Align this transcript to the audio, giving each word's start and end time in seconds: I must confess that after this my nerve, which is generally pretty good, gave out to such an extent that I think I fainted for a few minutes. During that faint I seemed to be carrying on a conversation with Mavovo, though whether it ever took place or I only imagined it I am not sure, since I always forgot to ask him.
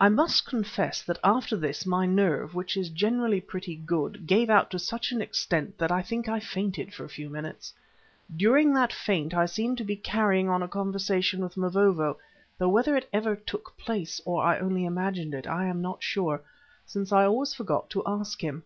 I 0.00 0.08
must 0.08 0.46
confess 0.46 1.02
that 1.02 1.18
after 1.22 1.54
this 1.54 1.84
my 1.84 2.06
nerve, 2.06 2.54
which 2.54 2.74
is 2.74 2.88
generally 2.88 3.38
pretty 3.38 3.76
good, 3.76 4.26
gave 4.26 4.48
out 4.48 4.70
to 4.70 4.78
such 4.78 5.12
an 5.12 5.20
extent 5.20 5.76
that 5.76 5.92
I 5.92 6.00
think 6.00 6.26
I 6.26 6.40
fainted 6.40 6.94
for 6.94 7.04
a 7.04 7.08
few 7.10 7.28
minutes. 7.28 7.74
During 8.34 8.72
that 8.72 8.94
faint 8.94 9.34
I 9.34 9.44
seemed 9.44 9.76
to 9.76 9.84
be 9.84 9.94
carrying 9.94 10.48
on 10.48 10.62
a 10.62 10.68
conversation 10.68 11.42
with 11.44 11.58
Mavovo, 11.58 12.16
though 12.56 12.70
whether 12.70 12.96
it 12.96 13.10
ever 13.12 13.36
took 13.36 13.76
place 13.76 14.22
or 14.24 14.42
I 14.42 14.58
only 14.58 14.86
imagined 14.86 15.34
it 15.34 15.46
I 15.46 15.66
am 15.66 15.82
not 15.82 16.02
sure, 16.02 16.40
since 16.86 17.12
I 17.12 17.26
always 17.26 17.52
forgot 17.52 17.90
to 17.90 18.02
ask 18.06 18.40
him. 18.42 18.62